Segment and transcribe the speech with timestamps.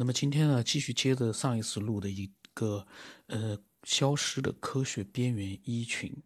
[0.00, 2.86] 那么今天呢，继续接着上一次录的一个
[3.26, 6.16] 呃消失的科学边缘一群。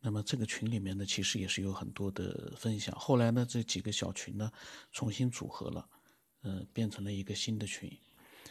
[0.00, 2.92] 那么这个群里面呢，其实也是有很多的分享。
[2.98, 4.50] 后来呢，这几个小群呢
[4.90, 5.88] 重新组合了，
[6.40, 7.88] 呃，变成了一个新的群。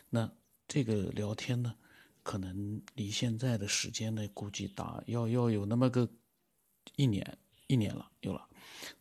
[0.09, 0.31] 那
[0.65, 1.75] 这个聊天呢，
[2.23, 6.09] 可能离现在的时间呢，估计打要要有那么个
[6.95, 7.37] 一年
[7.67, 8.47] 一年了，有了。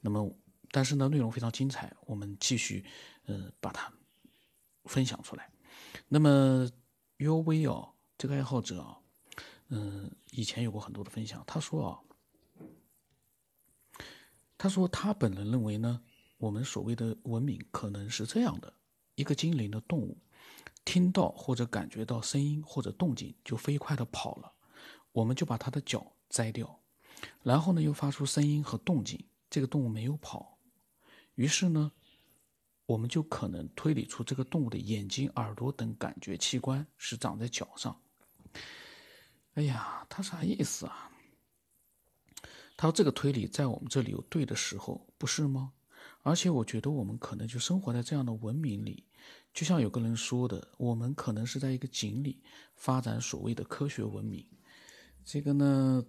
[0.01, 0.37] 那么
[0.73, 2.85] 但是呢，内容非常精彩，我们继续
[3.27, 3.93] 呃把它
[4.87, 5.52] 分享出来。
[6.09, 6.69] 那么
[7.19, 8.99] ，UV 哦，这个爱好者啊，
[9.69, 11.43] 嗯，以前有过很多的分享。
[11.47, 12.01] 他说啊，
[14.57, 16.03] 他说他本人认为呢，
[16.39, 18.73] 我们所谓的文明可能是这样的：
[19.15, 20.19] 一个精灵的动物，
[20.85, 24.53] 听到或者感觉到声音或者动静，就飞快的跑了，
[25.13, 26.81] 我们就把它的脚摘掉，
[27.43, 30.59] 然后呢又发出声音和动静，这个动物没有跑，
[31.35, 31.93] 于是呢。
[32.87, 38.01] 我们就可能推理出这个动物的眼睛、耳朵等感觉器官是长在脚上。
[39.55, 41.11] 哎呀，他啥意思啊？
[42.77, 45.73] 他这个推理在我们这里有对的时候，不是吗？
[46.23, 49.05] 而且我觉得我们可能就生活在这样的文明里，
[49.53, 52.43] 就像有个人说的，我们可能是在一个井里
[52.75, 54.47] 发展所谓的科学文明。
[55.25, 56.05] 这个呢，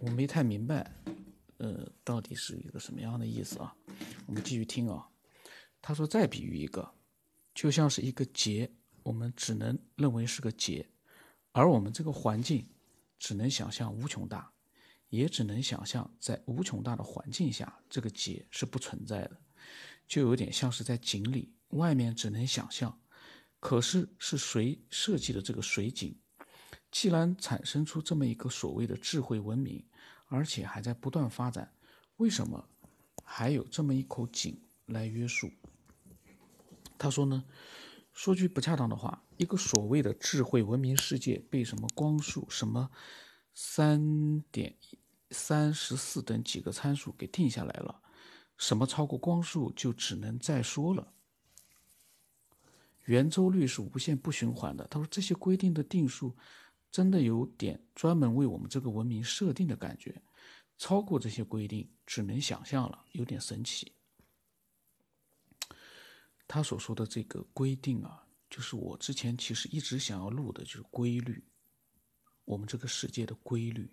[0.00, 0.94] 我没太明白，
[1.56, 3.74] 呃，到底是一个什么样的意思啊？
[4.26, 5.08] 我们继续听啊。
[5.82, 6.94] 他说：“再比喻一个，
[7.52, 8.70] 就像是一个结，
[9.02, 10.88] 我们只能认为是个结，
[11.50, 12.64] 而我们这个环境
[13.18, 14.52] 只能想象无穷大，
[15.08, 19.36] 也只能想象在无穷大的环境下，这个结是不存在的，
[20.06, 22.96] 就有点像是在井里，外面只能想象，
[23.58, 26.16] 可是是谁设计的这个水井？
[26.92, 29.84] 既然产生出这么一个所谓的智慧文明，
[30.26, 31.74] 而且还在不断发展，
[32.18, 32.68] 为什么
[33.24, 35.50] 还有这么一口井来约束？”
[37.02, 37.42] 他说呢，
[38.12, 42.88] 说句不恰当的话，一个所谓的智慧文明世界被什么光速、什么
[43.54, 44.76] 三点
[45.32, 48.00] 三十四等几个参数给定下来了，
[48.56, 51.12] 什么超过光速就只能再说了。
[53.06, 54.86] 圆周率是无限不循环的。
[54.86, 56.36] 他说这些规定的定数
[56.92, 60.22] 真的有点专门为我们这个文明设定的感觉，
[60.78, 63.92] 超过这些规定只能想象了，有点神奇。
[66.52, 71.42] 他所说的这个规定啊，就是我之前其实一直想要录的，就是规律，
[72.44, 73.90] 我们这个世界的规律。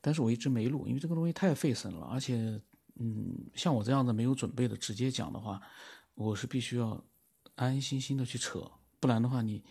[0.00, 2.60] 但是我一直没录，因为这个东西太费神了，而且，
[2.96, 5.62] 嗯，像我这样的没有准备的直接讲的话，
[6.14, 6.88] 我是必须要
[7.54, 8.68] 安安心心的去扯，
[8.98, 9.62] 不然的话你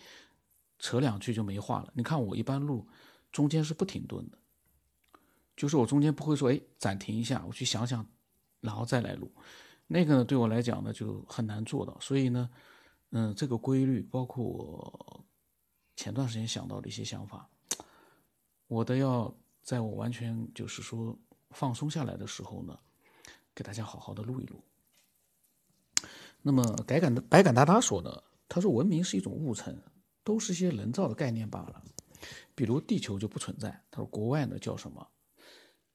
[0.78, 1.92] 扯两句就没话了。
[1.94, 2.88] 你看我一般录
[3.30, 4.38] 中间是不停顿的，
[5.54, 8.06] 就是我中间不会说哎暂停一下，我去想想，
[8.62, 9.30] 然后再来录。
[9.92, 11.94] 那个呢，对我来讲呢，就很难做到。
[12.00, 12.48] 所以呢，
[13.10, 15.24] 嗯，这个规律，包括我
[15.96, 17.46] 前段时间想到的一些想法，
[18.68, 21.14] 我都要在我完全就是说
[21.50, 22.78] 放松下来的时候呢，
[23.54, 24.64] 给大家好好的录一录。
[26.40, 29.78] 那么，改感的白感大大说的，他说文明是一种物层，
[30.24, 31.84] 都是些人造的概念罢了。
[32.54, 35.06] 比如地球就不存在，他说国外呢叫什么？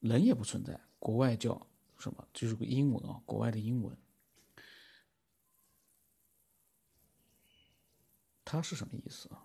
[0.02, 1.60] 人也不存在，国外叫。
[2.00, 2.28] 什么？
[2.34, 3.98] 就是个英文啊，国外的英文。
[8.46, 9.44] 他是什么意思啊？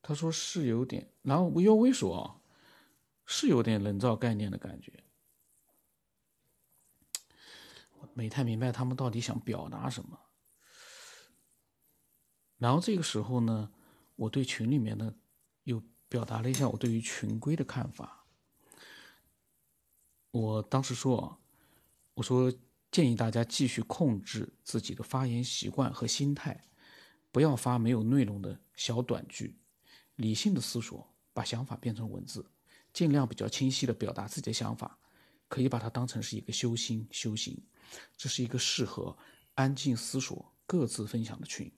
[0.00, 2.40] 他说是有点，然后吴耀威说啊，
[3.26, 5.04] 是有点人造概念的感觉。
[8.14, 10.18] 没太明白他们到底想表达什么。
[12.58, 13.72] 然后这个时候呢，
[14.16, 15.14] 我对群里面呢，
[15.64, 18.21] 又表达了一下我对于群规的看法。
[20.32, 21.38] 我当时说，
[22.14, 22.52] 我说
[22.90, 26.64] 建议大家继续控制自己的发言习惯和心态，
[27.30, 29.54] 不要发没有内容的小短句，
[30.16, 32.44] 理性的思索，把想法变成文字，
[32.94, 34.98] 尽量比较清晰的表达自己的想法，
[35.48, 37.62] 可以把它当成是一个修心修行。
[38.16, 39.14] 这是一个适合
[39.54, 41.70] 安静思索、各自分享的群，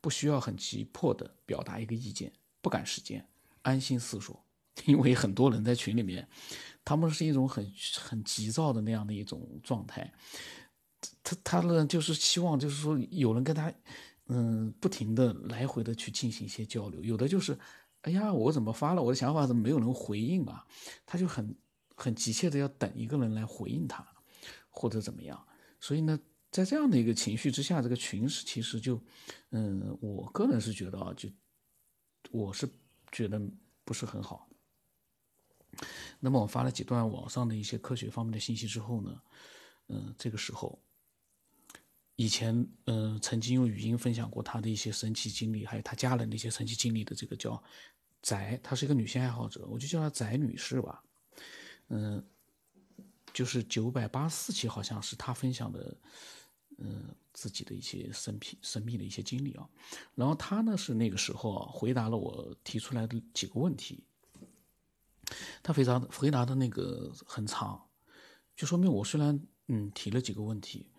[0.00, 3.28] 不需要很急迫的表达一个意见，不赶时间，
[3.62, 4.45] 安心思索。
[4.84, 6.28] 因为很多人在群里面，
[6.84, 10.12] 他们是一种很很急躁的那样的一种状态，
[11.22, 13.72] 他他呢就是希望就是说有人跟他，
[14.26, 17.58] 嗯，不停的来回的去进行一些交流，有的就是，
[18.02, 20.64] 哎呀，我怎么发了我的想法，怎么没有人回应啊？
[21.06, 21.56] 他就很
[21.96, 24.06] 很急切的要等一个人来回应他，
[24.68, 25.42] 或者怎么样？
[25.80, 26.18] 所以呢，
[26.50, 29.00] 在这样的一个情绪之下，这个群是其实就，
[29.50, 31.28] 嗯，我个人是觉得啊，就
[32.30, 32.68] 我是
[33.10, 33.40] 觉得
[33.84, 34.48] 不是很好。
[36.20, 39.22] 那么我发了几段网上的一些科学方面的信息之后呢，
[39.88, 40.78] 嗯，这个时候
[42.16, 47.62] 以前嗯曾经用语音分享过他的一些神奇经历，还有他家人的一些神奇经历的这个叫
[48.22, 51.04] 翟，她是一个女性爱好者，我就叫她翟女士吧。
[51.88, 52.24] 嗯，
[53.32, 55.96] 就是九百八十四期好像是她分享的，
[56.78, 59.68] 嗯自己的一些神秘神秘的一些经历啊。
[60.14, 64.02] 然后她呢是那个时候啊回答了我提出来的几个问题。
[65.62, 67.84] 他回答回答的那个很长，
[68.54, 69.38] 就说明我虽然
[69.68, 70.90] 嗯提了几个问题，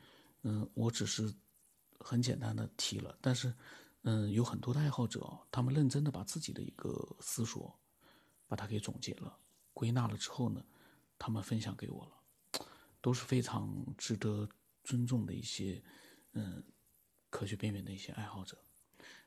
[0.44, 1.34] 嗯，我只是
[2.00, 3.54] 很简单的提了，但是
[4.04, 7.74] 嗯有很多的爱好者，他们认真的把自己的一个思索，
[8.48, 9.38] 把它给总结了、
[9.74, 10.64] 归纳了之后呢，
[11.18, 12.66] 他们分享给我了，
[13.02, 14.48] 都是非常值得
[14.84, 15.82] 尊重的一些
[16.34, 16.64] 嗯
[17.30, 18.58] 科学边缘的一些爱好者，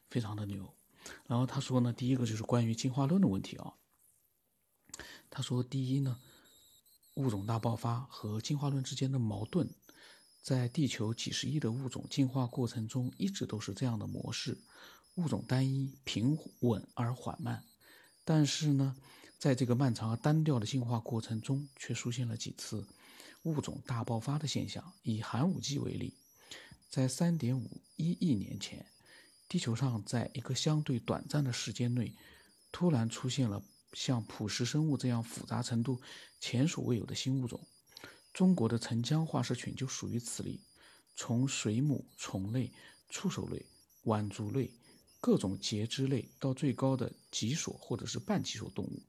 [0.08, 0.73] 非常的牛。
[1.26, 3.75] 然后他说呢，第一个就是关于进化论的问题啊。
[5.31, 6.19] 他说：“第一呢，
[7.15, 9.71] 物种大爆发和进化论之间的矛盾，
[10.43, 14.59] 在地球几十亿的物种进化过程中一直都是这样的模式，
[15.15, 17.65] 物种单一、平稳而缓慢。
[18.25, 18.97] 但是呢，
[19.38, 22.88] 在这个漫长而单调的进化过程中，却出现了几次
[23.44, 24.93] 物种大爆发的现象。
[25.03, 26.17] 以寒武纪为例，
[26.88, 28.85] 在3.51亿年前，
[29.49, 32.17] 地球上在一个相对短暂的时间内，
[32.73, 33.62] 突然出现了。”
[33.93, 36.01] 像捕食生物这样复杂程度
[36.41, 37.61] 前所未有的新物种，
[38.33, 40.61] 中国的澄江化石群就属于此例。
[41.17, 42.73] 从水母、虫类、
[43.11, 43.67] 触手类、
[44.05, 44.71] 腕足类、
[45.21, 49.03] 各种节肢类到最高的脊索或者是半脊索动物，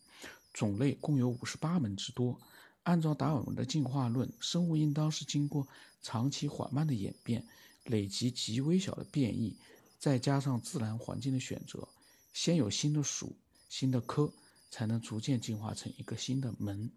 [0.52, 2.42] 种类共有五十八门之多。
[2.84, 5.68] 按照达尔文的进化论，生物应当是经过
[6.02, 7.46] 长期缓慢的演变，
[7.86, 9.56] 累积极微小的变异，
[10.00, 11.88] 再加上自然环境的选择，
[12.34, 13.38] 先有新的属、
[13.70, 14.34] 新的科。
[14.72, 16.92] 才能逐渐进化成一个新的门。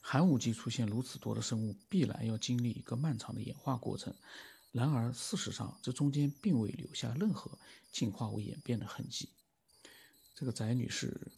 [0.00, 4.14] 寒武纪出现如此多的生物，必然要经历一个漫长的演化过程。
[4.72, 7.58] 然而，事实上，这中间并未留下任何
[7.92, 9.28] 进化为演变的痕迹。
[10.34, 11.32] 这个翟女士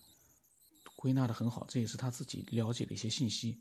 [0.96, 3.58] 归纳的很好，这也是她自己了解的一些信息。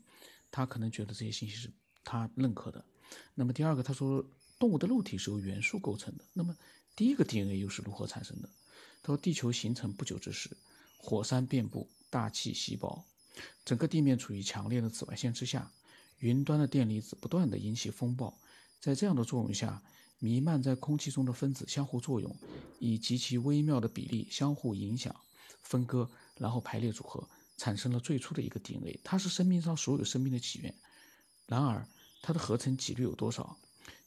[0.50, 1.70] 她可能觉得这些信息是
[2.04, 2.84] 她认可的。
[3.34, 4.24] 那么，第二个，她说
[4.58, 6.24] 动物的肉体是由元素构成的。
[6.32, 6.56] 那么，
[6.94, 8.48] 第一个 DNA 又是如何产生的？
[9.02, 10.56] 她说，地球形成不久之时。
[11.04, 13.04] 火山遍布，大气稀薄，
[13.64, 15.72] 整个地面处于强烈的紫外线之下，
[16.18, 18.38] 云端的电离子不断地引起风暴，
[18.80, 19.82] 在这样的作用下，
[20.20, 22.34] 弥漫在空气中的分子相互作用，
[22.78, 25.14] 以极其微妙的比例相互影响、
[25.60, 26.08] 分割，
[26.38, 29.00] 然后排列组合，产生了最初的一个 DNA。
[29.02, 30.72] 它是生命上所有生命的起源。
[31.46, 31.84] 然而，
[32.22, 33.58] 它的合成几率有多少？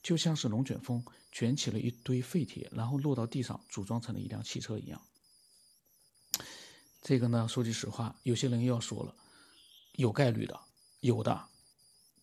[0.01, 5.01] 就像是龙卷风卷起了一堆废铁，然后落到地上，组装成了一辆汽车一样。
[7.07, 9.15] 这个呢，说句实话，有些人又要说了，
[9.91, 10.59] 有概率的，
[11.01, 11.49] 有的，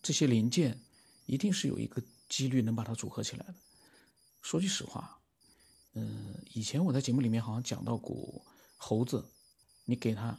[0.03, 0.83] 这些零件
[1.25, 3.55] 一定是有一个几率能把它组合起来的。
[4.41, 5.21] 说句实话，
[5.93, 8.45] 嗯，以前我在节目里面好像讲到过，
[8.77, 9.25] 猴子，
[9.85, 10.37] 你给它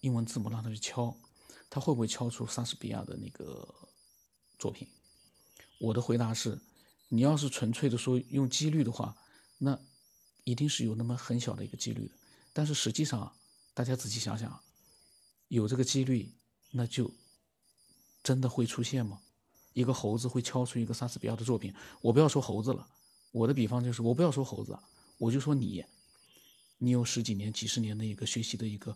[0.00, 1.16] 英文字母让它去敲，
[1.70, 3.72] 它会不会敲出莎士比亚的那个
[4.58, 4.88] 作品？
[5.78, 6.60] 我的回答是，
[7.06, 9.16] 你要是纯粹的说用几率的话，
[9.58, 9.78] 那
[10.42, 12.14] 一定是有那么很小的一个几率的，
[12.52, 13.32] 但是实际上。
[13.74, 14.60] 大家仔细想想，
[15.48, 16.30] 有这个几率，
[16.70, 17.10] 那就
[18.22, 19.20] 真的会出现吗？
[19.72, 21.74] 一个猴子会敲出一个莎士比亚的作品？
[22.02, 22.86] 我不要说猴子了，
[23.30, 24.78] 我的比方就是，我不要说猴子，
[25.16, 25.82] 我就说你，
[26.76, 28.94] 你有十几年、几十年的一个学习的一个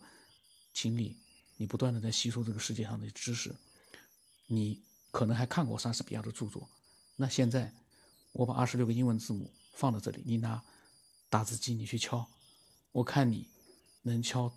[0.74, 1.16] 经历，
[1.56, 3.56] 你不断的在吸收这个世界上的知识，
[4.46, 6.68] 你可能还看过莎士比亚的著作。
[7.16, 7.72] 那现在，
[8.32, 10.62] 我把二十六个英文字母放在这里，你拿
[11.30, 12.28] 打字机你去敲，
[12.92, 13.48] 我看你
[14.02, 14.52] 能敲。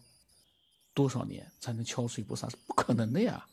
[1.00, 2.58] 多少年才能敲出一部莎士？
[2.68, 3.48] 不可能的呀！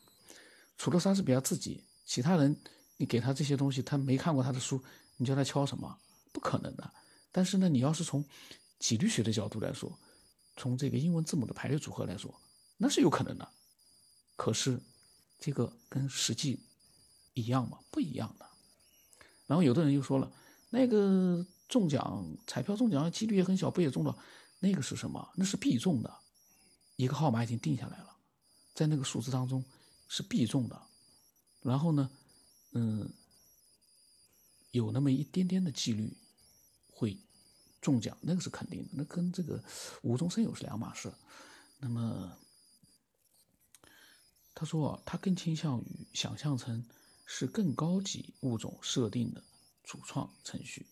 [0.77, 2.53] 除了莎士比亚自己，其他人，
[2.97, 4.83] 你给他这些东西，他没看过他的书，
[5.15, 5.97] 你叫他敲什么？
[6.33, 6.91] 不可能的。
[7.31, 8.21] 但是呢，你要是从
[8.79, 9.97] 几率学的角度来说，
[10.57, 12.37] 从这个英文字母的排列组合来说，
[12.75, 13.47] 那是有可能的。
[14.35, 14.77] 可是，
[15.39, 16.59] 这个跟实际
[17.33, 17.79] 一样吗？
[17.89, 18.45] 不一样的。
[19.45, 20.29] 然后有的人又说了，
[20.69, 24.13] 那个中奖彩票中奖几率也很小，不也中了？
[24.59, 25.31] 那个是什么？
[25.35, 26.16] 那是必中的。
[26.97, 28.17] 一个号码已经定下来了，
[28.73, 29.63] 在那个数字当中
[30.07, 30.81] 是必中的，
[31.61, 32.09] 然后呢，
[32.71, 33.07] 嗯，
[34.71, 36.17] 有那么一点点的几率
[36.89, 37.15] 会
[37.79, 39.63] 中奖，那个是肯定的，那跟这个
[40.01, 41.13] 无中生有是两码事。
[41.79, 42.35] 那么
[44.55, 46.83] 他说啊，他更倾向于想象成
[47.27, 49.43] 是更高级物种设定的
[49.83, 50.87] 主创程序，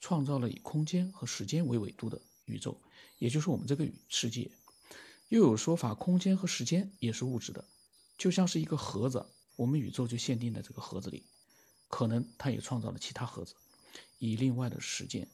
[0.00, 2.80] 创造了以空间和时间为维度的宇宙，
[3.18, 4.50] 也就是我们这个世界。
[5.30, 7.64] 又有说法，空间和时间也是物质的，
[8.18, 11.24] 就像是一个盒子，我们宇宙就限定在这个盒子里。
[11.88, 13.54] 可能他也创造了其他盒子，
[14.18, 15.28] 以另外的时间，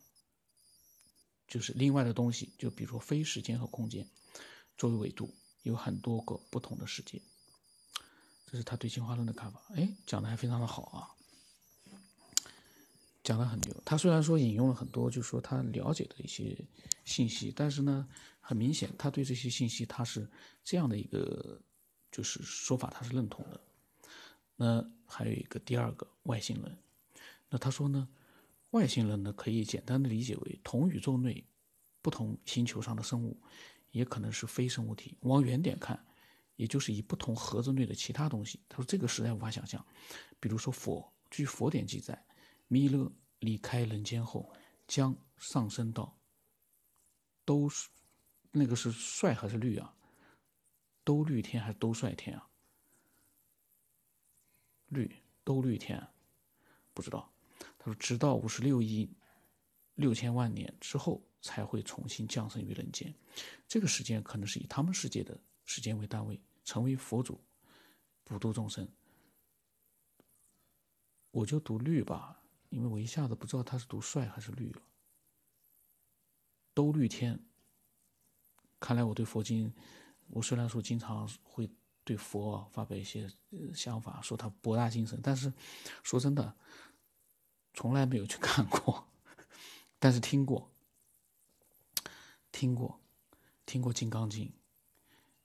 [1.48, 4.06] 就是另外的东西，就比如说非时间和空间
[4.76, 7.22] 作为维度，有很多个不同的世界。
[8.44, 9.62] 这是他对进化论的看法。
[9.74, 11.15] 哎，讲的还非常的好啊，
[13.26, 13.82] 讲了很牛。
[13.84, 16.56] 他虽然说引用了很多，就是说他了解的一些
[17.04, 18.06] 信息，但是呢，
[18.38, 20.30] 很明显他对这些信息他是
[20.62, 21.60] 这样的一个
[22.12, 23.60] 就是说法，他是认同的。
[24.54, 26.78] 那还有一个第二个外星人，
[27.48, 28.08] 那他说呢，
[28.70, 31.44] 外星人呢可以简单的理解为同宇宙内
[32.00, 33.36] 不同星球上的生物，
[33.90, 35.16] 也可能是非生物体。
[35.22, 35.98] 往远点看，
[36.54, 38.60] 也就是以不同盒子内的其他东西。
[38.68, 39.84] 他说这个实在无法想象。
[40.38, 42.24] 比如说佛，据佛典记载，
[42.68, 44.52] 弥勒离开人间后，
[44.86, 46.18] 将上升到
[47.44, 47.88] 都是
[48.50, 49.94] 那个是帅还是绿啊？
[51.04, 52.48] 都绿天还是都帅天啊？
[54.88, 56.04] 绿都绿天，
[56.92, 57.32] 不知道。
[57.78, 59.08] 他说，直到五十六亿
[59.94, 63.14] 六千万年之后才会重新降生于人间。
[63.68, 67.40] 这个时间可能是以他们世界的时间为单位，成为佛祖，
[68.24, 68.88] 普度众生。
[71.30, 72.42] 我就读绿吧，
[72.76, 74.82] 因为我一下子不知道他是读帅还是绿了。
[76.74, 77.40] 都绿天，
[78.78, 79.72] 看来我对佛经，
[80.28, 81.68] 我虽然说经常会。
[82.06, 83.28] 对佛发表一些
[83.74, 85.52] 想法，说他博大精深，但是
[86.04, 86.54] 说真的，
[87.74, 89.04] 从来没有去看过，
[89.98, 90.70] 但是听过，
[92.52, 93.00] 听过，
[93.66, 94.46] 听过《金刚经》。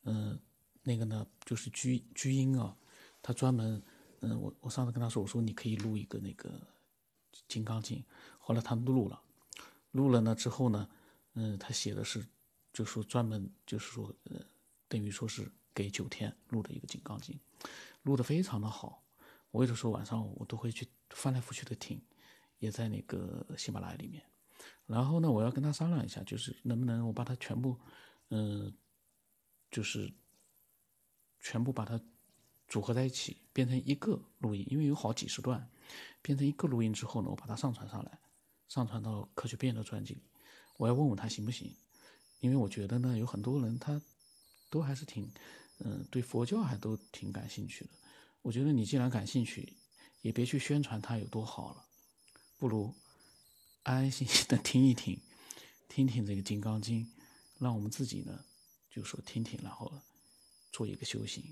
[0.03, 0.39] 嗯，
[0.83, 2.77] 那个呢，就是居居英啊，
[3.23, 3.81] 他专门，
[4.19, 6.47] 嗯，我我上次跟他说，我说你可以录一个那个
[7.47, 7.97] 《金刚经》，
[8.39, 9.21] 后来他录了，
[9.91, 10.89] 录了呢之后呢，
[11.33, 12.25] 嗯，他写的是，
[12.71, 14.39] 就说专门就是说，呃，
[14.87, 15.51] 等于说是。
[15.73, 17.33] 给九天录的一个《金刚经》，
[18.01, 19.05] 录的非常的好。
[19.51, 22.05] 我有的时候晚上我都会去翻来覆去的听，
[22.59, 24.21] 也在那个喜马拉雅里面。
[24.85, 27.79] 然后呢，我要跟他商量一下，就是能不能我把它全部，
[28.31, 28.75] 嗯，
[29.71, 30.13] 就是
[31.39, 31.97] 全部把它
[32.71, 35.69] 组合在一起，变成一个录音，因为有好几十段，
[36.21, 38.19] 变成一个录音之后呢，我把它上传上来，
[38.69, 40.23] 上传到科学变的专辑里。
[40.77, 41.75] 我要问问他行不行，
[42.39, 44.01] 因为我觉得呢，有很多人他
[44.69, 45.29] 都还是挺。
[45.83, 47.89] 嗯，对佛教还都挺感兴趣的。
[48.43, 49.75] 我觉得你既然感兴趣，
[50.21, 51.85] 也别去宣传它有多好了，
[52.55, 52.93] 不如
[53.81, 55.19] 安安心心的听一听，
[55.89, 57.03] 听听这个《金刚经》，
[57.57, 58.45] 让我们自己呢，
[58.91, 59.91] 就说听听，然后
[60.71, 61.43] 做一个修行。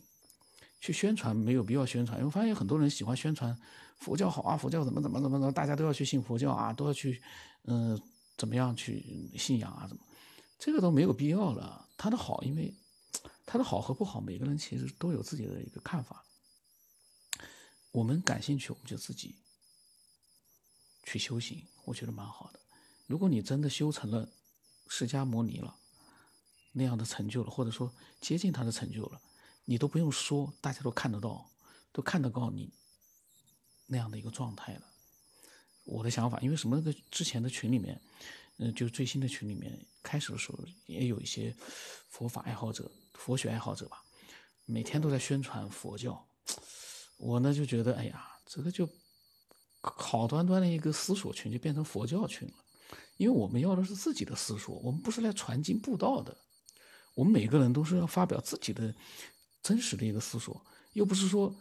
[0.79, 3.57] 去宣传没有必要宣传，因为发现有很多人喜欢宣传
[3.97, 7.21] 佛教好啊，佛教怎么怎么怎么怎么，大家都要去信佛教啊，都要去，
[7.63, 8.01] 嗯，
[8.37, 9.87] 怎么样去信仰啊？
[9.87, 10.03] 怎么？
[10.57, 11.87] 这个都没有必要了。
[11.97, 12.73] 它的好，因为。
[13.51, 16.23] 它的好和不好，每个人其实都有自己的一个看法。
[17.91, 19.37] 我们感兴趣，我们就自己
[21.03, 22.59] 去修行，我觉得蛮好的。
[23.07, 24.29] 如果你真的修成了
[24.87, 25.75] 释迦牟尼了
[26.73, 29.19] 那样的成就了，或者说接近他的成就了，
[29.69, 31.47] 你都不用说，大家都看得到，
[31.91, 32.73] 都看得到你
[33.85, 34.81] 那样的一个状态了。
[35.83, 36.75] 我的想法，因为什么？
[36.75, 38.01] 那个之前的群里面，
[38.57, 40.57] 嗯，就最新的群里面，开始的时候
[40.87, 41.55] 也有一些
[42.09, 42.89] 佛法爱好者。
[43.13, 44.03] 佛学爱好者吧，
[44.65, 46.27] 每天都在宣传佛教，
[47.17, 48.89] 我呢就觉得，哎呀，这个就
[49.81, 52.55] 好端端的一个思索群就变成佛教群了，
[53.17, 56.35] 因为我们要的是自己的思索，我们不是来传经布道的，
[57.13, 58.95] 我们每个人都是要发表自己的
[59.61, 61.55] 真实的一个思索，又不是说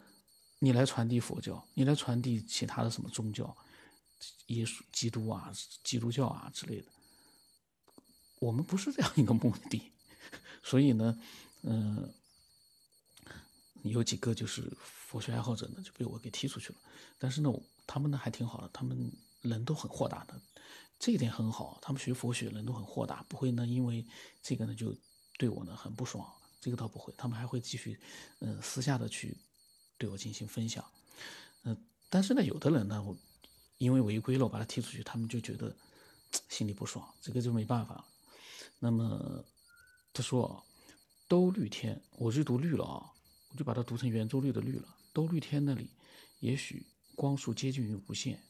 [0.59, 3.57] 你来传递佛教，你来传递其他的什么宗教，
[4.47, 5.53] 耶稣、基督啊、
[5.83, 6.87] 基督教啊之类的，
[8.39, 9.91] 我们不是这样一个目的，
[10.63, 11.21] 所以呢。
[11.63, 12.09] 嗯，
[13.83, 16.79] 有几个就是佛学爱好者呢，就被我给踢出去了。
[17.19, 17.53] 但是呢，
[17.85, 19.13] 他们呢还挺好的，他们
[19.43, 20.41] 人都很豁达的，
[21.01, 21.77] 这一点很好。
[21.83, 24.07] 他们学佛学人都很豁达，不会呢因为
[24.41, 24.95] 这个呢就
[25.37, 26.33] 对我呢很不爽。
[26.61, 27.99] 这个倒不会，他们还会继续，
[28.41, 29.37] 嗯，私下的去
[29.97, 30.85] 对我进行分享。
[31.65, 31.77] 嗯，
[32.09, 33.17] 但是呢，有的人呢，我
[33.79, 35.75] 因为违规了，我把他踢出去，他们就觉得
[36.49, 38.05] 心里不爽，这个就没办法。
[38.79, 39.45] 那么
[40.13, 40.65] 他说。
[41.31, 43.13] 兜率天，我是读绿了啊，
[43.51, 44.89] 我就把它读成圆周率的绿了。
[45.13, 45.91] 兜率天那里，
[46.41, 48.41] 也许光速接近于无限，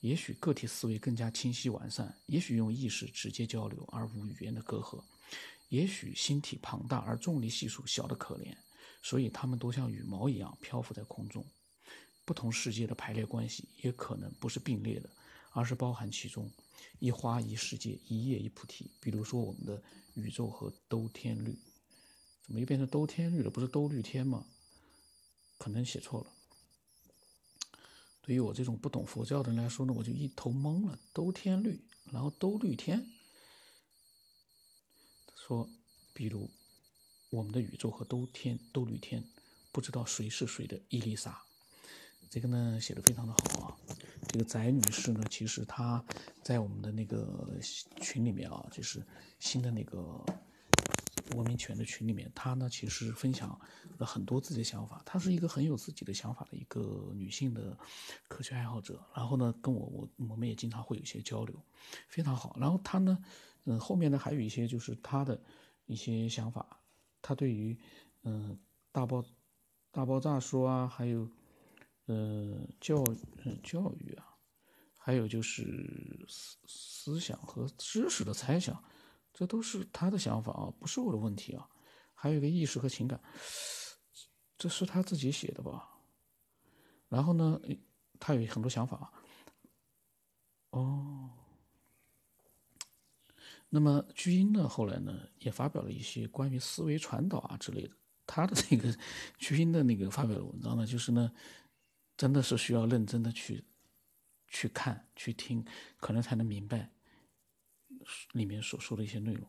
[0.00, 5.00] 也许个体思维更加清晰完善，也许用意识直接交流而无语言的隔阂，
[5.70, 8.54] 也许星体庞大而重力系数小得可怜，
[9.02, 11.44] 所以它们都像羽毛一样漂浮在空中。
[12.24, 15.08] 不同世界的排列关系也可能不是并列的，
[15.52, 16.48] 而是包含其中。
[16.98, 18.90] 一花一世界，一叶一菩提。
[19.00, 19.82] 比如说我们的
[20.14, 21.58] 宇宙和兜天律。
[22.42, 23.50] 怎么又变成兜天绿了？
[23.50, 24.44] 不是兜绿天吗？
[25.56, 26.26] 可能写错了。
[28.22, 30.98] 对于我这种不懂佛教的人来说呢，我就一头懵了。
[31.12, 31.80] 兜天律，
[32.12, 33.06] 然后兜率天，
[35.46, 35.68] 说，
[36.12, 36.48] 比如
[37.30, 39.24] 我们的宇宙和都天兜率天，
[39.72, 41.40] 不知道谁是谁的伊丽莎，
[42.28, 43.76] 这个呢写的非常的好啊。
[44.28, 46.04] 这个翟女士呢，其实她
[46.42, 47.48] 在我们的那个
[48.00, 49.04] 群里面啊，就是
[49.38, 50.24] 新的那个。
[51.36, 53.48] 文明权的群里面，她呢其实分享
[53.98, 55.00] 了很多自己的想法。
[55.06, 57.78] 她是一个很有自己的想法的一个女性的
[58.26, 59.00] 科学爱好者。
[59.14, 61.54] 然后呢，跟我我我们也经常会有一些交流，
[62.08, 62.56] 非常好。
[62.58, 63.16] 然后她呢，
[63.64, 65.40] 嗯，后面呢还有一些就是他的
[65.86, 66.80] 一些想法。
[67.22, 67.78] 他对于
[68.22, 68.58] 嗯
[68.92, 69.24] 大爆
[69.90, 71.28] 大爆炸说啊，还有
[72.06, 73.04] 呃教
[73.44, 74.36] 嗯教育啊，
[74.96, 78.82] 还有就是思思想和知识的猜想。
[79.32, 81.68] 这都是他的想法啊，不是我的问题啊。
[82.14, 83.18] 还有一个意识和情感，
[84.58, 85.88] 这是他自己写的吧？
[87.08, 87.60] 然后呢，
[88.18, 89.12] 他有很多想法。
[90.70, 91.30] 哦，
[93.70, 94.68] 那么巨婴呢？
[94.68, 97.96] 后来呢，也发表了一些关于思维传导啊之类的。
[98.26, 98.94] 他的这个
[99.38, 101.32] 巨婴的那个发表的文章呢，就是呢，
[102.16, 103.64] 真的是需要认真的去
[104.48, 105.64] 去看、去听，
[105.96, 106.90] 可能才能明白。
[108.32, 109.46] 里面所说的一些内容，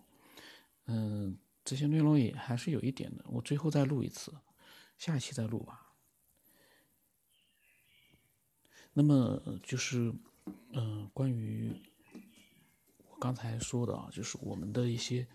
[0.86, 3.24] 嗯，这些内容也还是有一点的。
[3.28, 4.34] 我最后再录一次，
[4.98, 5.94] 下一期再录吧。
[8.94, 10.14] 那么就是，
[10.74, 11.82] 嗯，关于
[13.22, 15.28] 刚才说的啊，就是我们的一些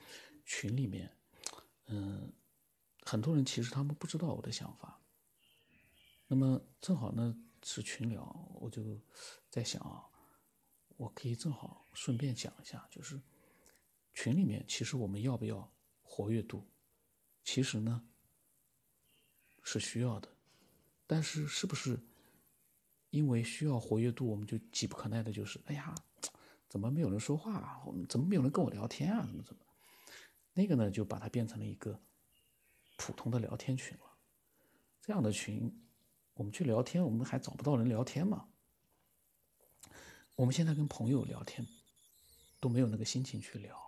[0.44, 1.16] 群里面，
[1.86, 2.32] 嗯，
[3.02, 5.00] 很多人其实他们不知道我的想法。
[6.26, 8.24] 那么正好呢是群聊，
[8.60, 9.00] 我就
[9.48, 10.04] 在想啊。
[10.96, 13.20] 我可以正好顺便讲一下，就是
[14.14, 16.66] 群里面其实我们要不要活跃度？
[17.44, 18.08] 其实呢
[19.62, 20.28] 是需要的，
[21.06, 22.02] 但是是不是
[23.10, 25.94] 因为需要活跃度，我们就急不可耐的，就是哎呀，
[26.68, 27.82] 怎么没有人说话啊？
[28.08, 29.24] 怎么没有人跟我聊天啊？
[29.26, 29.60] 怎么怎么？
[30.52, 32.00] 那个呢就把它变成了一个
[32.96, 34.04] 普通的聊天群了。
[35.02, 35.72] 这样的群，
[36.34, 38.48] 我们去聊天，我们还找不到人聊天吗？
[40.34, 41.66] 我们现在跟朋友聊天，
[42.60, 43.80] 都没有那个心情去聊。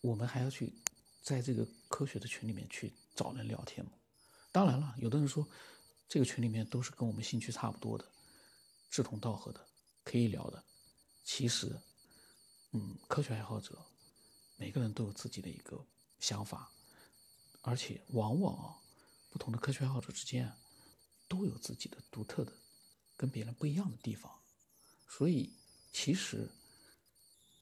[0.00, 0.72] 我们还要去
[1.22, 3.92] 在这个科学的群里面去找人聊天吗？
[4.50, 5.46] 当然了，有的人说
[6.08, 8.04] 这个群里面都是跟我们兴趣差不多的、
[8.90, 9.66] 志同道合的，
[10.14, 10.62] 可以聊的。
[11.24, 11.76] 其实，
[12.70, 13.84] 嗯，科学爱好者
[14.56, 15.84] 每个人都有自己的一个
[16.20, 16.70] 想法，
[17.62, 18.78] 而且往往啊，
[19.28, 20.52] 不同的科学爱好者之间
[21.26, 22.52] 都有自己的独特的。
[23.16, 24.30] 跟别人不一样的地方，
[25.08, 25.52] 所以
[25.92, 26.48] 其实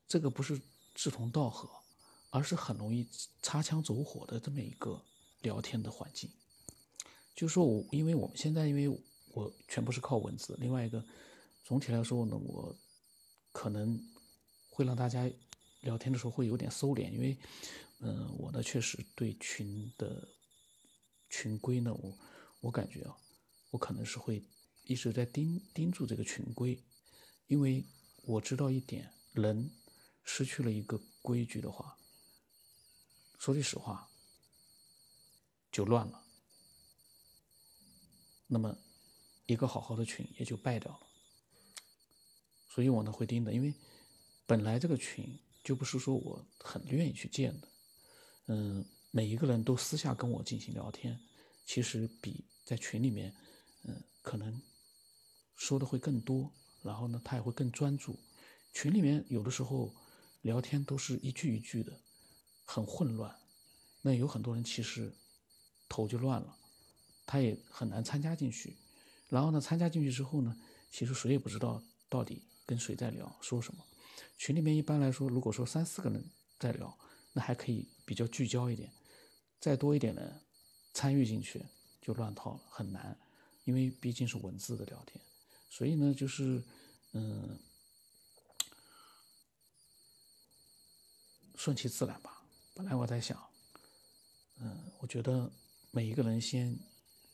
[0.06, 0.60] 这个不是
[0.94, 1.70] 志同道合，
[2.28, 3.08] 而是很容易
[3.40, 5.02] 擦枪走火的这么一个
[5.40, 6.30] 聊天的环境。
[7.34, 8.88] 就是说我，因为我们现在，因为
[9.28, 11.02] 我全部是靠文字，另外一个
[11.64, 12.76] 总体来说呢，我
[13.52, 14.00] 可能
[14.70, 15.30] 会让大家
[15.80, 17.36] 聊天的时候会有点收敛，因为
[18.00, 20.28] 嗯，我呢确实对群的
[21.30, 22.18] 群规呢，我
[22.60, 23.16] 我感觉啊，
[23.70, 24.42] 我可能是会。
[24.84, 26.76] 一直在盯盯住这个群规，
[27.46, 27.84] 因为
[28.24, 29.70] 我知道一点，人
[30.24, 31.96] 失去了一个规矩的话，
[33.38, 34.10] 说句实话，
[35.70, 36.24] 就乱了。
[38.48, 38.76] 那么，
[39.46, 41.06] 一个好好的群也就败掉了。
[42.72, 43.74] 所以我呢会盯的，因为
[44.46, 47.68] 本来这个群就不是说我很愿意去建的。
[48.46, 51.18] 嗯，每一个人都私下跟我进行聊天，
[51.66, 53.34] 其实比在群里面，
[53.84, 54.60] 嗯，可能。
[55.54, 56.50] 说的会更多，
[56.82, 58.18] 然后呢，他也会更专注。
[58.72, 59.94] 群里面有的时候
[60.40, 61.92] 聊天都是一句一句的，
[62.64, 63.32] 很混乱。
[64.00, 65.12] 那有很多人其实
[65.88, 66.56] 头就乱了，
[67.26, 68.76] 他也很难参加进去。
[69.28, 70.56] 然后呢，参加进去之后呢，
[70.90, 73.84] 其实谁也不知道到底跟谁在聊，说什么。
[74.38, 76.24] 群里面一般来说，如果说三四个人
[76.58, 76.98] 在聊，
[77.32, 78.92] 那还可以比较聚焦一点。
[79.60, 80.40] 再多一点人
[80.92, 81.64] 参与进去
[82.00, 83.16] 就乱套了，很难，
[83.64, 85.22] 因为毕竟是文字的聊天。
[85.70, 86.62] 所以呢，就是，
[87.12, 87.58] 嗯，
[91.54, 92.42] 顺其自然吧。
[92.74, 93.40] 本来我在想，
[94.58, 95.50] 嗯，我觉得
[95.92, 96.76] 每一个人先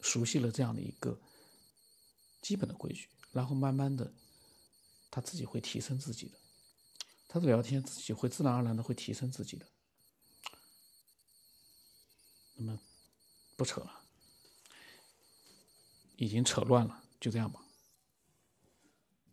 [0.02, 1.18] 熟悉了这样的一个
[2.42, 4.12] 基本的规矩，然后慢慢的，
[5.18, 6.38] 他自己会提升自己的，
[7.26, 9.66] 他的聊天自己会自然而然的会提升自己的。
[12.54, 12.78] 那么，
[13.56, 14.00] 不扯了，
[16.14, 17.60] 已经扯乱了，就这样吧。